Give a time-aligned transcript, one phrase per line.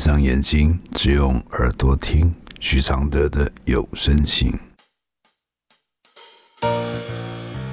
[0.00, 4.58] 上眼睛，只用耳朵听许常德的有声信。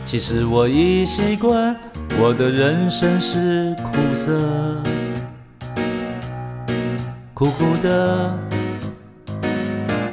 [0.04, 1.74] 其实我已习惯，
[2.20, 4.84] 我的人生是苦涩，
[7.34, 8.38] 苦苦的，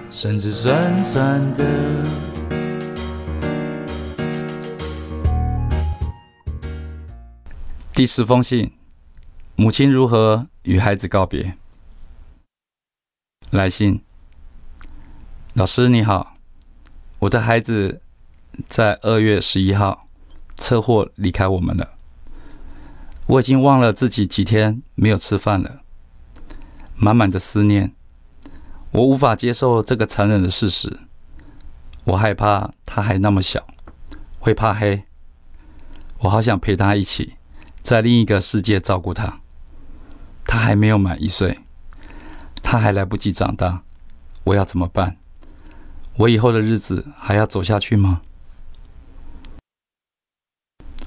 [0.08, 2.04] 甚至酸酸的。
[7.92, 8.70] 第十封信，
[9.56, 11.56] 母亲如何与孩子告别？
[13.50, 14.02] 来信，
[15.52, 16.34] 老师你好，
[17.20, 18.02] 我的孩子
[18.66, 20.08] 在二月十一号
[20.56, 21.90] 车祸离开我们了。
[23.26, 25.82] 我已经忘了自己几天没有吃饭了，
[26.96, 27.94] 满满的思念，
[28.90, 31.00] 我无法接受这个残忍的事实。
[32.04, 33.66] 我害怕他还那么小，
[34.38, 35.04] 会怕黑。
[36.18, 37.34] 我好想陪他一起。
[37.82, 39.40] 在另一个世界照顾他，
[40.46, 41.58] 他还没有满一岁，
[42.74, 43.84] 他还来不及长大，
[44.42, 45.16] 我要怎么办？
[46.16, 48.20] 我以后的日子还要走下去吗？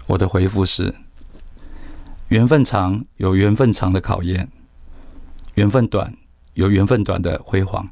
[0.05, 0.95] 我的回复是：
[2.29, 4.49] 缘分长有缘分长的考验，
[5.55, 6.15] 缘分短
[6.53, 7.89] 有缘分短的辉煌。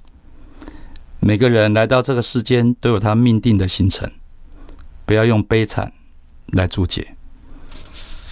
[1.20, 4.10] 每个人来到这个世间都有他命定的行程，
[5.06, 5.92] 不要用悲惨
[6.46, 7.18] 来注解。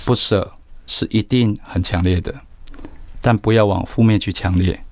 [0.06, 0.54] 不舍
[0.88, 2.34] 是一定很强烈的，
[3.20, 4.86] 但不要往负面去强烈。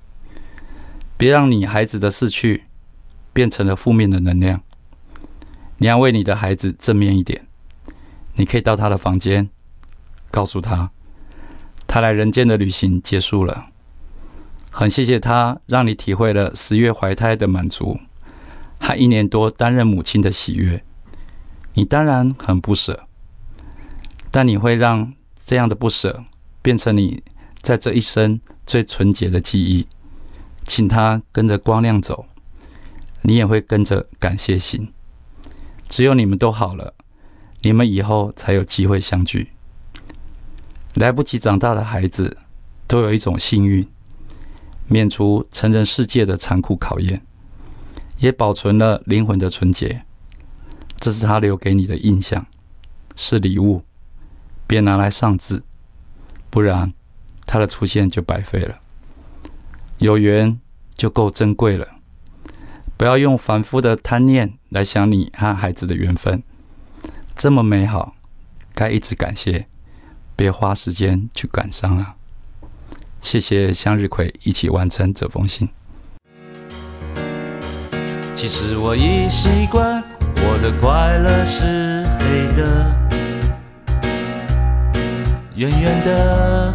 [1.22, 2.64] 别让你孩子的逝去
[3.32, 4.60] 变成了负面的能量。
[5.76, 7.46] 你要为你的孩子正面一点。
[8.34, 9.48] 你可以到他的房间，
[10.32, 10.90] 告诉他，
[11.86, 13.66] 他来人间的旅行结束了。
[14.68, 18.00] 很谢谢他，让你体会了十月怀胎的满足，
[18.80, 20.82] 和一年多担任母亲的喜悦。
[21.74, 23.06] 你当然很不舍。
[24.32, 26.24] 但你会让这样的不舍
[26.60, 27.22] 变成你
[27.60, 29.86] 在这一生最纯洁的记忆，
[30.64, 32.26] 请他跟着光亮走，
[33.22, 34.92] 你也会跟着感谢心。
[35.88, 36.94] 只有你们都好了，
[37.62, 39.52] 你们以后才有机会相聚。
[40.94, 42.38] 来不及长大的孩子
[42.86, 43.88] 都有一种幸运，
[44.86, 47.22] 免除成人世界的残酷考验，
[48.18, 50.04] 也保存了灵魂的纯洁。
[50.96, 52.46] 这是他留给你的印象，
[53.16, 53.82] 是礼物。
[54.66, 55.64] 别拿来上字，
[56.48, 56.94] 不然
[57.44, 58.80] 他的出现就白费了。
[60.02, 60.58] 有缘
[60.96, 61.86] 就够珍贵了，
[62.96, 66.42] 不要用凡夫的贪念来想你和孩子的缘分，
[67.36, 68.16] 这么美好，
[68.74, 69.68] 该一直感谢，
[70.34, 72.16] 别花时间去感伤啊！
[73.20, 75.68] 谢谢向日葵一起完成这封信。
[78.34, 80.02] 其实我已习惯，
[80.34, 82.92] 我的快乐是黑的。
[85.54, 86.74] 远远的，